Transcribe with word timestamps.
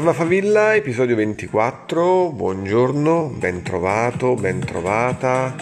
Parla 0.00 0.14
Favilla, 0.14 0.74
episodio 0.74 1.14
24, 1.14 2.32
buongiorno, 2.32 3.34
ben 3.36 3.60
trovato, 3.62 4.34
ben. 4.34 5.54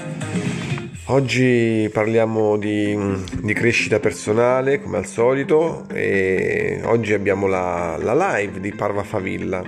Oggi 1.07 1.91
parliamo 1.93 2.57
di, 2.57 2.97
di, 3.43 3.53
crescita 3.53 3.99
personale 3.99 4.81
come 4.81 4.99
al 4.99 5.07
solito 5.07 5.89
e 5.93 6.81
oggi 6.85 7.15
abbiamo 7.15 7.49
la, 7.49 7.99
la 8.01 8.37
live 8.37 8.61
di 8.61 8.73
Parva 8.73 9.03
Favilla. 9.03 9.61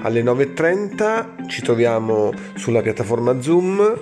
Alle 0.00 0.22
9.30 0.22 1.46
ci 1.46 1.60
troviamo 1.60 2.32
sulla 2.54 2.80
piattaforma 2.80 3.42
Zoom, 3.42 3.94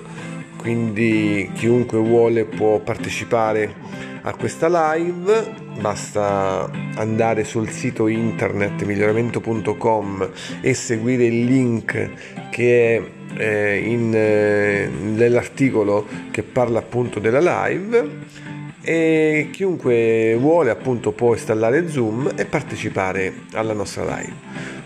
quindi 0.57 1.51
chiunque 1.53 1.99
vuole 1.99 2.45
può 2.45 2.79
partecipare 2.79 3.75
a 4.23 4.35
questa 4.35 4.69
live. 4.69 5.55
Basta 5.81 6.71
andare 6.97 7.45
sul 7.45 7.69
sito 7.71 8.07
internet 8.07 8.85
miglioramento.com 8.85 10.31
e 10.61 10.75
seguire 10.75 11.25
il 11.25 11.45
link 11.45 12.11
che 12.51 12.97
è 12.97 13.03
eh, 13.37 13.79
in, 13.79 14.13
eh, 14.15 14.89
nell'articolo 14.89 16.07
che 16.31 16.43
parla 16.43 16.79
appunto 16.79 17.19
della 17.19 17.67
live. 17.67 18.41
E 18.85 19.49
chiunque 19.53 20.37
vuole 20.39 20.71
appunto 20.71 21.13
può 21.13 21.33
installare 21.35 21.89
Zoom 21.89 22.33
e 22.37 22.45
partecipare 22.47 23.33
alla 23.53 23.73
nostra 23.73 24.03
live. 24.03 24.35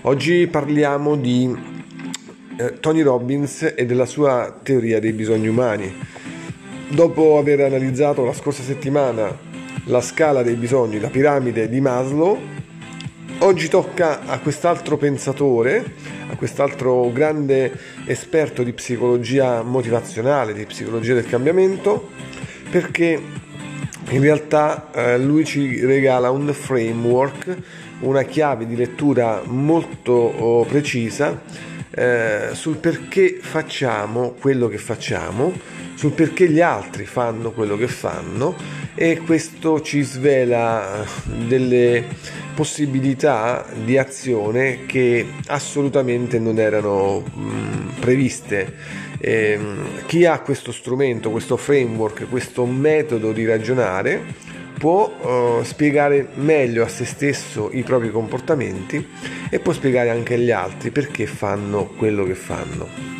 Oggi 0.03 0.47
parliamo 0.47 1.17
di 1.17 1.55
eh, 2.59 2.79
Tony 2.79 3.01
Robbins 3.03 3.73
e 3.75 3.87
della 3.87 4.07
sua 4.07 4.59
teoria 4.63 5.01
dei 5.01 5.13
bisogni 5.13 5.49
umani 5.49 5.95
Dopo 6.89 7.37
aver 7.37 7.61
analizzato 7.63 8.25
la 8.25 8.33
scorsa 8.33 8.63
settimana 8.63 9.37
la 9.87 10.01
scala 10.01 10.43
dei 10.43 10.55
bisogni, 10.55 11.01
la 11.01 11.11
piramide 11.11 11.69
di 11.69 11.81
Maslow, 11.81 12.39
oggi 13.39 13.69
tocca 13.69 14.25
a 14.25 14.39
quest'altro 14.39 14.97
pensatore, 14.97 15.85
a 16.31 16.37
quest'altro 16.37 17.11
grande 17.13 17.77
esperto 18.07 18.63
di 18.63 18.73
psicologia 18.73 19.63
motivazionale, 19.63 20.55
di 20.55 20.65
psicologia 20.65 21.15
del 21.15 21.27
cambiamento, 21.27 22.11
perché 22.71 23.21
in 24.09 24.21
realtà 24.21 24.91
eh, 24.93 25.19
lui 25.19 25.45
ci 25.45 25.85
regala 25.85 26.31
un 26.31 26.53
framework, 26.53 27.57
una 28.01 28.23
chiave 28.23 28.65
di 28.65 28.77
lettura 28.77 29.43
molto 29.45 30.13
oh, 30.13 30.65
precisa 30.65 31.75
eh, 31.91 32.49
sul 32.53 32.77
perché 32.77 33.39
facciamo 33.41 34.35
quello 34.41 34.69
che 34.69 34.79
facciamo 34.79 35.53
sul 35.95 36.13
perché 36.13 36.49
gli 36.49 36.61
altri 36.61 37.07
fanno 37.07 37.53
quello 37.53 37.77
che 37.77 37.89
fanno 37.89 38.55
e 38.95 39.19
questo 39.19 39.81
ci 39.81 40.03
svela 40.03 41.05
delle 41.25 42.05
possibilità 42.55 43.67
di 43.85 43.99
azione 43.99 44.87
che 44.87 45.27
assolutamente 45.47 46.39
non 46.39 46.59
erano 46.59 47.21
mh, 47.21 48.01
previste. 48.01 48.75
Eh, 49.19 49.59
chi 50.07 50.25
ha 50.25 50.41
questo 50.41 50.73
strumento, 50.73 51.31
questo 51.31 51.57
framework, 51.57 52.29
questo 52.29 52.65
metodo 52.67 53.33
di 53.33 53.45
ragionare 53.47 54.23
può 54.79 55.09
uh, 55.09 55.63
spiegare 55.63 56.29
meglio 56.35 56.85
a 56.85 56.89
se 56.89 57.05
stesso 57.05 57.71
i 57.73 57.83
propri 57.83 58.11
comportamenti 58.11 59.09
e 59.51 59.59
può 59.59 59.73
spiegare 59.73 60.11
anche 60.11 60.35
agli 60.35 60.51
altri 60.51 60.91
perché 60.91 61.27
fanno 61.27 61.87
quello 61.97 62.25
che 62.25 62.35
fanno. 62.35 63.16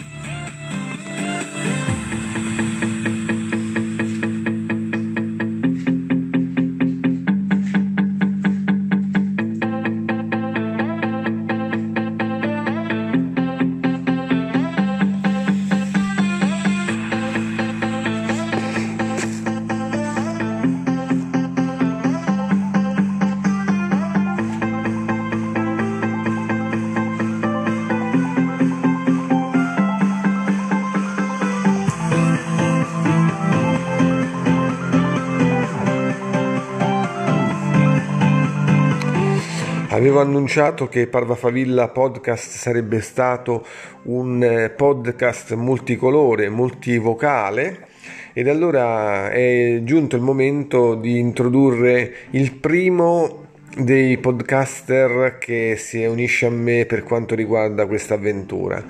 Avevo 40.07 40.21
annunciato 40.21 40.87
che 40.87 41.09
Parvafavilla 41.09 41.89
Podcast 41.89 42.59
sarebbe 42.59 43.01
stato 43.01 43.67
un 44.05 44.41
eh, 44.41 44.71
podcast 44.71 45.55
multicolore, 45.55 46.49
multivocale 46.49 47.89
ed 48.33 48.47
allora 48.47 49.31
è 49.33 49.81
giunto 49.83 50.15
il 50.15 50.23
momento 50.23 50.95
di 50.95 51.19
introdurre 51.19 52.29
il 52.31 52.53
primo 52.53 53.47
dei 53.77 54.17
podcaster 54.19 55.39
che 55.41 55.75
si 55.77 56.05
unisce 56.05 56.47
a 56.47 56.51
me 56.51 56.87
per 56.87 57.03
quanto 57.03 57.35
riguarda 57.35 57.87
questa 57.87 58.15
avventura. 58.15 58.81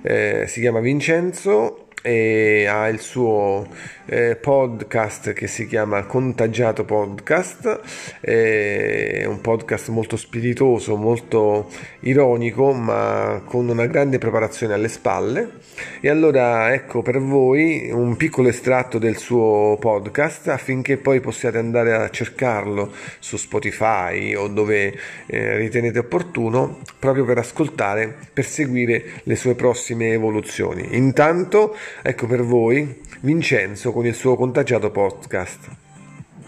Eh, 0.00 0.44
si 0.46 0.60
chiama 0.60 0.78
Vincenzo 0.78 1.88
e 2.02 2.66
ha 2.66 2.86
il 2.88 3.00
suo 3.00 3.66
eh, 4.12 4.36
podcast 4.36 5.32
che 5.32 5.46
si 5.46 5.66
chiama 5.66 6.04
Contagiato 6.04 6.84
Podcast, 6.84 7.80
è 8.20 9.24
un 9.26 9.40
podcast 9.40 9.88
molto 9.88 10.16
spiritoso, 10.16 10.96
molto 10.96 11.70
ironico, 12.00 12.74
ma 12.74 13.40
con 13.46 13.70
una 13.70 13.86
grande 13.86 14.18
preparazione 14.18 14.74
alle 14.74 14.88
spalle. 14.88 15.60
E 16.02 16.10
allora 16.10 16.74
ecco 16.74 17.00
per 17.00 17.20
voi 17.20 17.90
un 17.90 18.16
piccolo 18.16 18.48
estratto 18.48 18.98
del 18.98 19.16
suo 19.16 19.78
podcast 19.80 20.48
affinché 20.48 20.98
poi 20.98 21.20
possiate 21.20 21.56
andare 21.56 21.94
a 21.94 22.10
cercarlo 22.10 22.92
su 23.18 23.38
Spotify 23.38 24.34
o 24.34 24.48
dove 24.48 24.94
eh, 25.26 25.56
ritenete 25.56 26.00
opportuno 26.00 26.80
proprio 26.98 27.24
per 27.24 27.38
ascoltare, 27.38 28.14
per 28.30 28.44
seguire 28.44 29.04
le 29.22 29.36
sue 29.36 29.54
prossime 29.54 30.12
evoluzioni. 30.12 30.96
Intanto 30.96 31.74
ecco 32.02 32.26
per 32.26 32.42
voi 32.42 33.00
Vincenzo 33.20 33.92
con 34.02 34.10
il 34.10 34.16
suo 34.16 34.34
contagiato 34.34 34.90
podcast. 34.90 35.58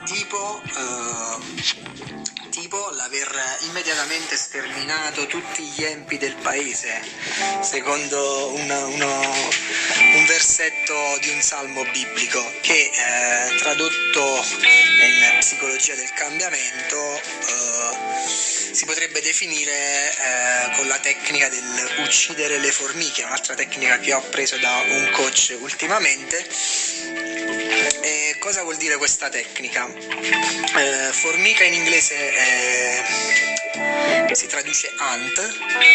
Tipo, 0.04 0.60
uh, 0.60 1.40
tipo 2.50 2.90
l'aver 2.96 3.30
immediatamente 3.68 4.36
sterminato 4.36 5.26
tutti 5.26 5.62
gli 5.62 5.84
empi 5.84 6.18
del 6.18 6.34
paese, 6.42 7.00
secondo 7.60 8.54
una, 8.54 8.86
uno, 8.86 9.06
un 9.06 10.24
versetto 10.26 10.94
di 11.20 11.30
un 11.30 11.40
salmo 11.40 11.84
biblico 11.92 12.42
che... 12.60 12.90
Eh, 12.90 13.34
tradotto 13.64 14.20
in 14.20 15.38
psicologia 15.38 15.94
del 15.94 16.10
cambiamento 16.12 17.16
eh, 17.16 18.28
si 18.72 18.84
potrebbe 18.84 19.22
definire 19.22 20.10
eh, 20.10 20.76
con 20.76 20.86
la 20.86 20.98
tecnica 20.98 21.48
del 21.48 22.02
uccidere 22.04 22.58
le 22.58 22.70
formiche, 22.70 23.22
un'altra 23.22 23.54
tecnica 23.54 23.98
che 23.98 24.12
ho 24.12 24.20
preso 24.28 24.58
da 24.58 24.82
un 24.86 25.10
coach 25.12 25.56
ultimamente. 25.60 26.46
Cosa 28.44 28.62
vuol 28.62 28.76
dire 28.76 28.98
questa 28.98 29.30
tecnica? 29.30 29.88
Eh, 29.88 31.12
formica 31.14 31.64
in 31.64 31.72
inglese 31.72 32.14
è 32.14 33.02
si 34.34 34.46
traduce 34.48 34.92
ANT, 34.96 35.34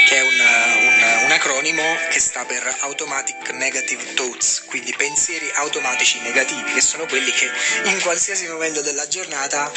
che 0.07 0.15
è 0.15 0.21
un, 0.21 0.39
un, 0.39 1.23
un, 1.25 1.31
acronimo 1.31 1.83
che 2.09 2.21
sta 2.21 2.45
per 2.45 2.73
Automatic 2.79 3.49
Negative 3.49 4.13
Thoughts, 4.13 4.63
quindi 4.65 4.93
pensieri 4.95 5.51
automatici 5.55 6.19
negativi, 6.21 6.71
che 6.71 6.79
sono 6.79 7.05
quelli 7.05 7.31
che 7.31 7.51
in 7.83 7.99
qualsiasi 8.01 8.47
momento 8.47 8.81
della 8.81 9.07
giornata 9.09 9.69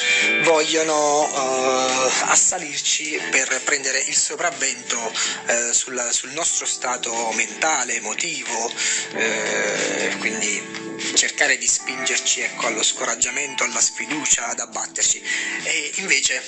vogliono 0.43 1.23
uh, 1.25 2.11
assalirci 2.27 3.21
per 3.31 3.61
prendere 3.65 3.99
il 3.99 4.17
sopravvento 4.17 4.97
uh, 4.99 5.73
sul, 5.73 6.09
sul, 6.13 6.31
nostro 6.31 6.65
stato 6.65 7.13
mentale, 7.33 7.97
emotivo, 7.97 8.73
quindi 10.19 10.22
cercare 11.53 11.59
di 11.59 11.67
spingerci 11.67 12.41
ecco, 12.41 12.67
allo 12.67 12.83
scoraggiamento, 12.83 13.65
alla 13.65 13.81
sfiducia, 13.81 14.49
ad 14.49 14.61
abbatterci. 14.61 15.23
E 15.65 15.93
invece 15.97 16.43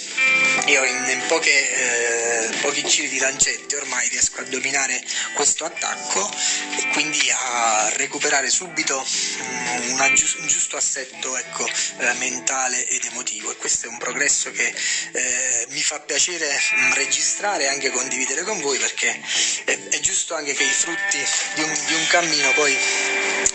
io 0.66 0.84
in, 0.84 1.04
in 1.08 1.22
poche, 1.26 2.50
eh, 2.50 2.56
pochi 2.60 2.82
giri 2.84 3.08
di 3.08 3.18
lancette 3.18 3.76
ormai 3.76 4.08
riesco 4.08 4.40
a 4.40 4.44
dominare 4.44 5.02
questo 5.34 5.64
attacco 5.64 6.30
e 6.76 6.88
quindi 6.92 7.20
a 7.30 7.90
recuperare 7.94 8.50
subito 8.50 8.96
um, 8.98 10.00
un 10.00 10.46
giusto 10.46 10.76
assetto 10.76 11.36
ecco, 11.36 11.66
eh, 11.66 12.12
mentale 12.14 12.86
ed 12.86 13.04
emotivo 13.04 13.50
e 13.50 13.56
questo 13.56 13.86
è 13.86 13.88
un 13.88 13.98
progresso 13.98 14.50
che 14.52 14.74
eh, 15.12 15.66
mi 15.70 15.82
fa 15.82 16.00
piacere 16.00 16.48
um, 16.76 16.94
registrare 16.94 17.64
e 17.64 17.68
anche 17.68 17.90
condividere 17.90 18.42
con 18.42 18.60
voi 18.60 18.78
perché 18.78 19.20
è, 19.64 19.78
è 19.88 20.00
giusto 20.00 20.34
anche 20.34 20.54
che 20.54 20.64
i 20.64 20.68
frutti 20.68 21.18
di 21.54 21.62
un, 21.62 21.78
di 21.86 21.94
un 21.94 22.06
cammino 22.08 22.52
poi 22.52 22.76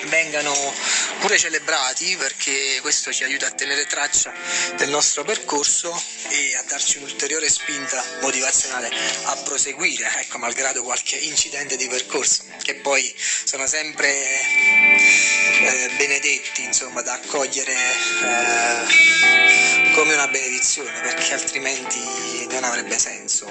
vengano 0.08 0.54
pure 1.20 1.38
celebrati 1.40 2.18
perché 2.18 2.80
questo 2.82 3.14
ci 3.14 3.24
aiuta 3.24 3.48
a 3.48 3.52
tenere 3.52 3.86
traccia 3.86 4.34
del 4.76 4.90
nostro 4.90 5.24
percorso 5.24 5.90
e 6.28 6.54
a 6.58 6.64
darci 6.68 6.98
un'ulteriore 6.98 7.50
spinta 7.50 8.04
motivazionale 8.20 8.92
a 9.24 9.38
proseguire, 9.38 10.12
ecco, 10.18 10.38
malgrado 10.38 10.84
qualche 10.84 11.16
incidente 11.16 11.78
di 11.78 11.88
percorso, 11.88 12.44
che 12.62 12.76
poi 12.76 13.16
sono 13.46 13.66
sempre 13.68 14.12
eh, 14.12 15.90
benedetti, 15.96 16.64
insomma, 16.64 17.02
da 17.04 17.14
accogliere 17.14 17.74
eh, 17.74 18.84
come 19.94 20.16
una 20.16 20.28
benedizione, 20.28 20.92
perché 21.00 21.36
altrimenti 21.36 22.48
non 22.50 22.66
avrebbe 22.66 23.00
senso 23.00 23.48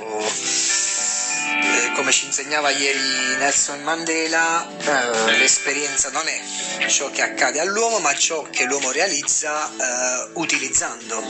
eh, 1.48 1.92
come 1.94 2.12
ci 2.12 2.26
insegnava 2.26 2.70
ieri 2.70 2.98
Nelson 3.38 3.82
Mandela, 3.82 4.66
eh, 4.66 5.36
l'esperienza 5.38 6.10
non 6.10 6.26
è 6.26 6.86
ciò 6.86 7.10
che 7.10 7.22
accade 7.22 7.60
all'uomo, 7.60 7.98
ma 7.98 8.14
ciò 8.14 8.42
che 8.50 8.64
l'uomo 8.64 8.90
realizza 8.90 9.68
eh, 9.68 10.30
utilizzando 10.34 11.22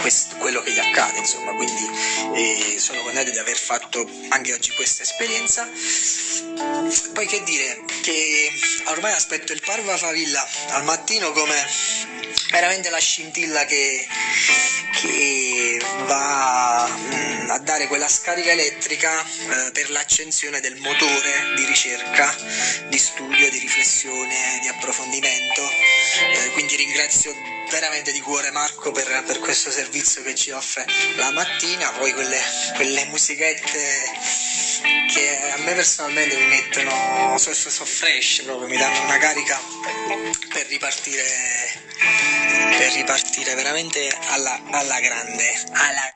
questo, 0.00 0.36
quello 0.36 0.62
che 0.62 0.72
gli 0.72 0.78
accade. 0.78 1.18
Insomma, 1.18 1.52
quindi 1.54 1.88
eh, 2.34 2.76
sono 2.78 3.02
contento 3.02 3.30
di 3.30 3.38
aver 3.38 3.56
fatto 3.56 4.08
anche 4.28 4.52
oggi 4.52 4.72
questa 4.72 5.02
esperienza. 5.02 5.68
Poi 7.12 7.26
che 7.26 7.42
dire, 7.44 7.84
che 8.02 8.50
ormai 8.86 9.12
aspetto 9.12 9.52
il 9.52 9.62
Parva 9.64 9.96
Favilla 9.96 10.46
al 10.70 10.84
mattino 10.84 11.32
come 11.32 11.54
veramente 12.50 12.90
la 12.90 12.98
scintilla 12.98 13.64
che, 13.64 14.06
che 15.00 15.80
va 16.06 16.86
mh, 16.86 17.35
a 17.48 17.58
dare 17.58 17.86
quella 17.86 18.08
scarica 18.08 18.50
elettrica 18.50 19.22
eh, 19.22 19.70
per 19.72 19.90
l'accensione 19.90 20.60
del 20.60 20.76
motore 20.76 21.54
di 21.56 21.64
ricerca, 21.64 22.34
di 22.88 22.98
studio, 22.98 23.50
di 23.50 23.58
riflessione, 23.58 24.58
di 24.60 24.68
approfondimento. 24.68 25.62
Eh, 25.62 26.50
quindi 26.52 26.76
ringrazio 26.76 27.34
veramente 27.70 28.12
di 28.12 28.20
cuore 28.20 28.50
Marco 28.50 28.90
per, 28.92 29.24
per, 29.26 29.38
questo 29.40 29.70
servizio 29.70 30.22
che 30.22 30.34
ci 30.34 30.50
offre 30.50 30.86
la 31.16 31.30
mattina, 31.32 31.90
poi 31.92 32.12
quelle, 32.12 32.40
quelle 32.74 33.04
musichette 33.06 34.44
che 35.12 35.52
a 35.52 35.58
me 35.58 35.72
personalmente 35.74 36.36
mi 36.36 36.46
mettono, 36.46 37.36
so, 37.38 37.52
so, 37.52 37.70
so 37.70 37.84
fresh 37.84 38.42
proprio, 38.42 38.68
mi 38.68 38.76
danno 38.76 39.04
una 39.04 39.18
carica 39.18 39.58
per 40.52 40.66
ripartire 40.66 41.24
per 42.78 42.92
ripartire 42.92 43.54
veramente 43.54 44.06
alla, 44.28 44.60
alla 44.70 45.00
grande, 45.00 45.64
alla 45.72 46.15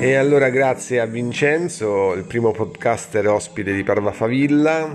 E 0.00 0.14
allora 0.14 0.48
grazie 0.48 1.00
a 1.00 1.06
Vincenzo, 1.06 2.14
il 2.14 2.24
primo 2.24 2.52
podcaster 2.52 3.26
ospite 3.26 3.74
di 3.74 3.82
Parva 3.82 4.12
Favilla. 4.12 4.88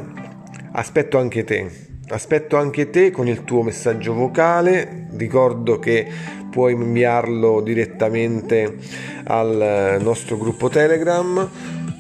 Aspetto 0.72 1.20
anche 1.20 1.44
te. 1.44 1.93
Aspetto 2.14 2.58
anche 2.58 2.92
te 2.92 3.10
con 3.10 3.28
il 3.28 3.44
tuo 3.44 3.64
messaggio 3.64 4.14
vocale. 4.14 5.08
Ricordo 5.18 5.80
che 5.80 6.08
puoi 6.52 6.74
inviarlo 6.74 7.60
direttamente 7.60 8.78
al 9.24 9.98
nostro 10.00 10.38
gruppo 10.38 10.70
Telegram 10.70 11.50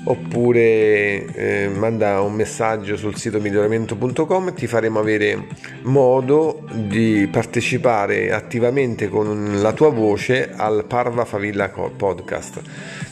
oppure 0.05 1.25
eh, 1.33 1.71
manda 1.75 2.21
un 2.21 2.33
messaggio 2.33 2.95
sul 2.95 3.15
sito 3.15 3.39
miglioramento.com 3.39 4.49
e 4.49 4.53
ti 4.53 4.67
faremo 4.67 4.99
avere 4.99 5.47
modo 5.81 6.63
di 6.71 7.27
partecipare 7.31 8.31
attivamente 8.31 9.09
con 9.09 9.61
la 9.61 9.73
tua 9.73 9.89
voce 9.89 10.51
al 10.55 10.85
Parva 10.85 11.25
Favilla 11.25 11.69
Podcast. 11.69 12.61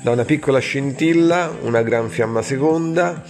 Da 0.04 0.12
una 0.12 0.24
piccola 0.24 0.60
scintilla, 0.60 1.52
una 1.64 1.82
gran 1.82 2.10
fiamma 2.10 2.44
seconda, 2.44 3.24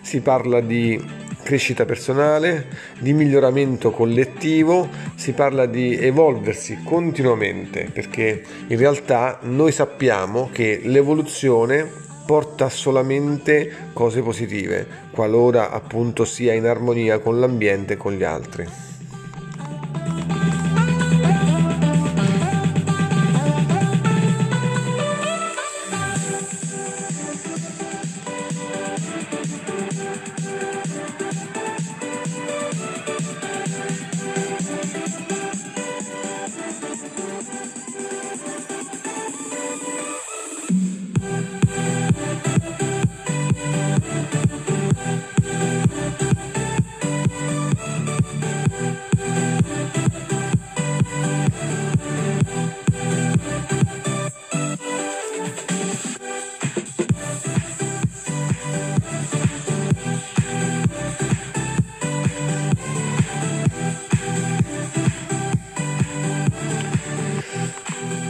si 0.00 0.22
parla 0.22 0.60
di 0.60 1.17
crescita 1.48 1.86
personale, 1.86 2.66
di 2.98 3.14
miglioramento 3.14 3.90
collettivo, 3.90 4.86
si 5.14 5.32
parla 5.32 5.64
di 5.64 5.96
evolversi 5.96 6.80
continuamente 6.84 7.88
perché 7.90 8.42
in 8.66 8.76
realtà 8.76 9.38
noi 9.44 9.72
sappiamo 9.72 10.50
che 10.52 10.82
l'evoluzione 10.84 11.90
porta 12.26 12.68
solamente 12.68 13.88
cose 13.94 14.20
positive, 14.20 14.86
qualora 15.10 15.70
appunto 15.70 16.26
sia 16.26 16.52
in 16.52 16.66
armonia 16.66 17.18
con 17.18 17.40
l'ambiente 17.40 17.94
e 17.94 17.96
con 17.96 18.12
gli 18.12 18.24
altri. 18.24 18.87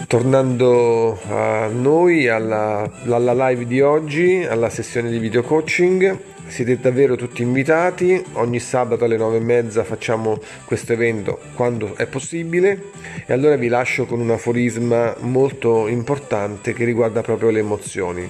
Tornando 0.09 1.21
a 1.29 1.67
noi, 1.67 2.29
alla, 2.29 2.91
alla, 3.05 3.51
live 3.51 3.67
di 3.67 3.83
oggi, 3.83 4.43
alla 4.43 4.71
sessione 4.71 5.11
di 5.11 5.19
video 5.19 5.43
coaching, 5.43 6.19
siete 6.47 6.81
davvero 6.81 7.15
tutti 7.15 7.43
invitati, 7.43 8.25
ogni 8.33 8.59
sabato 8.59 9.05
alle 9.05 9.19
nove 9.19 9.37
e 9.37 9.41
mezza 9.41 9.85
facciamo 9.85 10.41
questo 10.65 10.95
evento 10.95 11.41
quando 11.53 11.95
è 11.95 12.07
possibile 12.07 12.85
e 13.27 13.35
allora 13.35 13.57
vi 13.57 13.69
lascio 13.69 14.07
con 14.07 14.21
un 14.21 14.31
aforisma 14.31 15.15
molto 15.19 15.87
importante 15.89 16.73
che 16.73 16.87
riguarda 16.87 17.21
proprio 17.21 17.51
le 17.51 17.59
emozioni. 17.59 18.27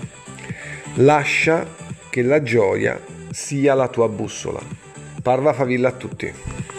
Lascia 0.95 1.65
che 2.11 2.23
la 2.23 2.43
gioia 2.43 3.01
sia 3.31 3.75
la 3.75 3.87
tua 3.87 4.09
bussola. 4.09 4.59
Parva 5.23 5.53
favilla 5.53 5.91
a 5.91 5.93
tutti. 5.93 6.78